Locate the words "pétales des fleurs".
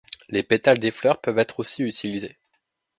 0.41-1.21